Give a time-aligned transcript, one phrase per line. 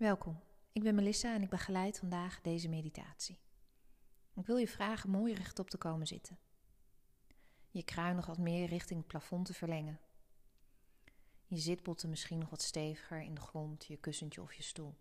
[0.00, 0.40] Welkom,
[0.72, 3.38] ik ben Melissa en ik begeleid vandaag deze meditatie.
[4.34, 6.38] Ik wil je vragen mooi rechtop te komen zitten.
[7.70, 10.00] Je kruin nog wat meer richting het plafond te verlengen.
[11.46, 14.96] Je zitbotten misschien nog wat steviger in de grond, je kussentje of je stoel.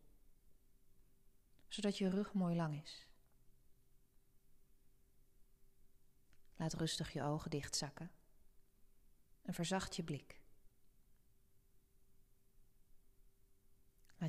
[1.68, 3.08] Zodat je rug mooi lang is.
[6.56, 8.12] Laat rustig je ogen dichtzakken
[9.42, 10.39] en verzacht je blik.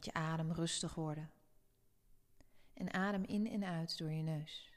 [0.04, 1.30] Je adem rustig worden.
[2.72, 4.72] En adem in en uit door je neus.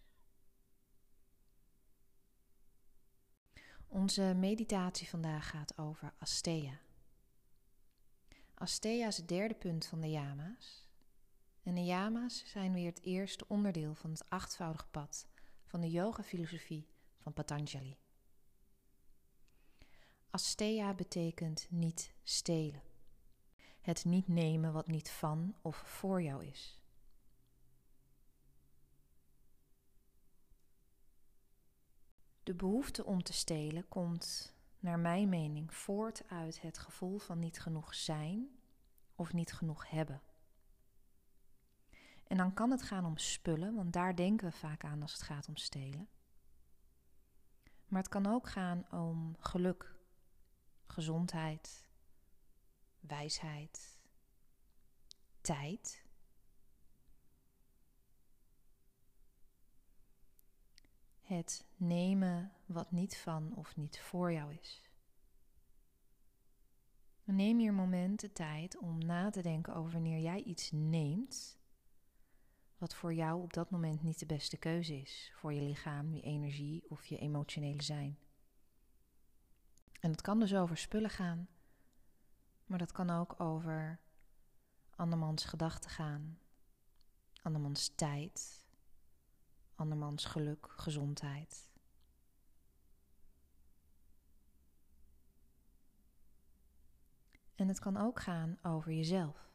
[3.88, 6.80] Onze meditatie vandaag gaat over Asteya.
[8.54, 10.88] Asteya is het derde punt van de yama's.
[11.64, 15.28] En de yama's zijn weer het eerste onderdeel van het achtvoudige pad
[15.66, 16.88] van de yoga-filosofie
[17.18, 17.98] van Patanjali.
[20.30, 22.93] Asteya betekent niet stelen
[23.84, 26.82] het niet nemen wat niet van of voor jou is.
[32.44, 37.62] De behoefte om te stelen komt, naar mijn mening, voort uit het gevoel van niet
[37.62, 38.60] genoeg zijn
[39.16, 40.22] of niet genoeg hebben.
[42.28, 45.22] En dan kan het gaan om spullen, want daar denken we vaak aan als het
[45.22, 46.08] gaat om stelen.
[47.88, 49.96] Maar het kan ook gaan om geluk,
[50.86, 51.88] gezondheid,
[53.08, 53.98] wijsheid,
[55.42, 56.06] tijd.
[61.22, 64.90] Het nemen wat niet van of niet voor jou is.
[67.24, 71.62] Neem hier momenten tijd om na te denken over wanneer jij iets neemt
[72.84, 76.22] wat voor jou op dat moment niet de beste keuze is voor je lichaam, je
[76.22, 78.18] energie of je emotionele zijn.
[80.00, 81.48] En het kan dus over spullen gaan,
[82.74, 84.00] maar dat kan ook over
[84.96, 86.40] andermans gedachten gaan,
[87.42, 88.66] andermans tijd,
[89.76, 91.72] andermans geluk, gezondheid.
[97.56, 99.52] En het kan ook gaan over jezelf.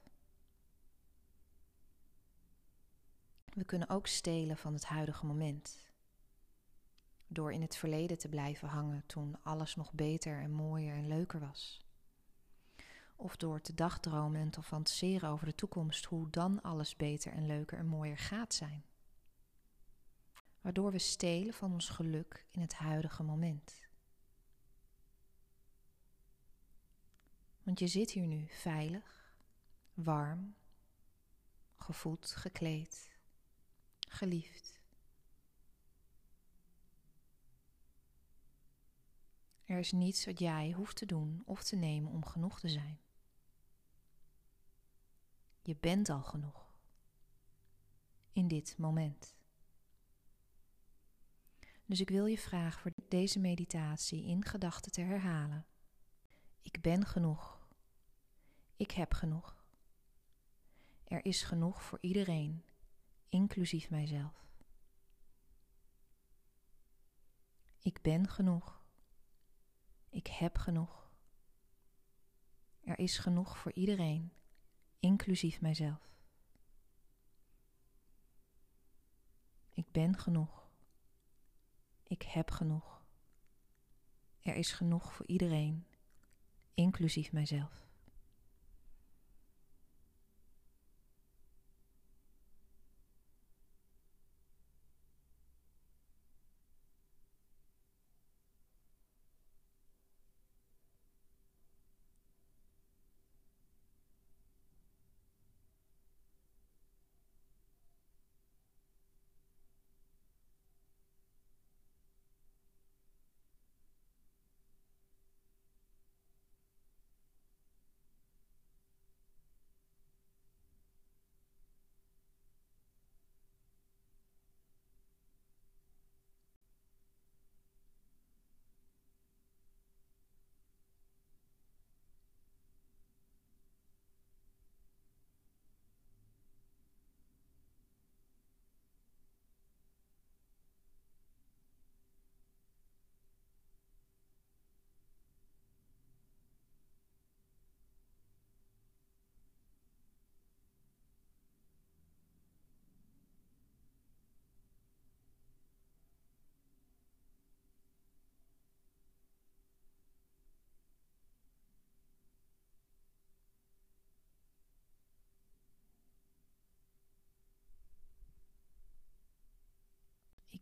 [3.45, 5.91] We kunnen ook stelen van het huidige moment.
[7.27, 11.41] Door in het verleden te blijven hangen toen alles nog beter en mooier en leuker
[11.41, 11.88] was
[13.19, 17.47] of door te dagdromen en te fantaseren over de toekomst, hoe dan alles beter en
[17.47, 18.85] leuker en mooier gaat zijn.
[20.61, 23.87] Waardoor we stelen van ons geluk in het huidige moment.
[27.63, 29.35] Want je zit hier nu veilig,
[29.95, 30.55] warm,
[31.77, 33.11] gevoed, gekleed,
[33.99, 34.81] geliefd.
[39.65, 42.99] Er is niets wat jij hoeft te doen of te nemen om genoeg te zijn.
[45.69, 46.67] Je bent al genoeg.
[48.33, 49.37] In dit moment.
[51.85, 55.67] Dus ik wil je vragen voor deze meditatie in gedachten te herhalen.
[56.63, 57.69] Ik ben genoeg.
[58.77, 59.65] Ik heb genoeg.
[61.05, 62.65] Er is genoeg voor iedereen,
[63.29, 64.49] inclusief mijzelf.
[67.79, 68.83] Ik ben genoeg.
[70.09, 71.11] Ik heb genoeg.
[72.81, 74.33] Er is genoeg voor iedereen,
[75.01, 76.09] inclusief mijzelf.
[79.71, 80.69] Ik ben genoeg.
[82.03, 83.03] Ik heb genoeg.
[84.41, 85.87] Er is genoeg voor iedereen,
[86.75, 87.88] inclusief mijzelf.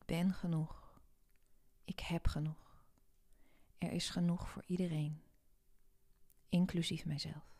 [0.06, 1.00] Ben genoeg.
[1.85, 2.85] Ik heb genoeg.
[3.79, 5.23] Er is genoeg voor iedereen,
[6.49, 7.56] inclusief mijzelf.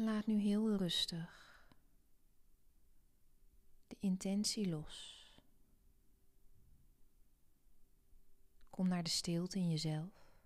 [0.00, 1.66] Laat nu heel rustig
[3.86, 5.26] de intentie los.
[8.70, 10.36] Kom naar de stilte in jezelf.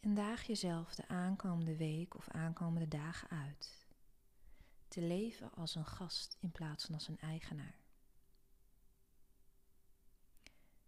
[0.00, 3.86] En daag jezelf de aankomende week of aankomende dagen uit.
[4.88, 7.78] Te leven als een gast in plaats van als een eigenaar.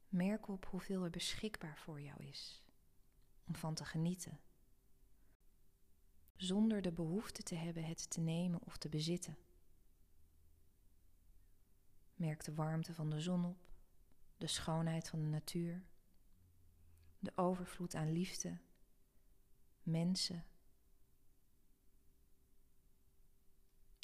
[0.08, 2.62] Merk op hoeveel er beschikbaar voor jou is
[3.50, 4.40] om van te genieten,
[6.36, 9.36] zonder de behoefte te hebben het te nemen of te bezitten.
[12.14, 13.72] Merk de warmte van de zon op,
[14.38, 15.82] de schoonheid van de natuur,
[17.18, 18.58] de overvloed aan liefde,
[19.82, 20.44] mensen.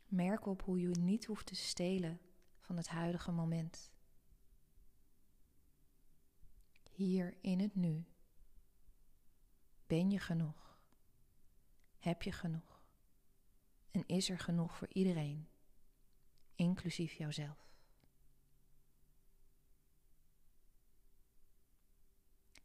[0.07, 2.21] Merk op hoe je niet hoeft te stelen
[2.61, 3.91] van het huidige moment.
[6.91, 8.07] Hier in het nu.
[9.87, 10.79] Ben je genoeg?
[11.99, 12.81] Heb je genoeg?
[13.91, 15.49] En is er genoeg voor iedereen,
[16.55, 17.67] inclusief jouzelf?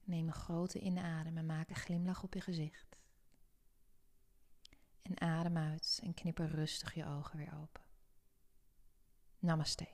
[0.03, 2.97] Neem een grote inadem en maak een glimlach op je gezicht.
[5.01, 7.83] En adem uit en knipper rustig je ogen weer open.
[9.39, 9.87] Namaste.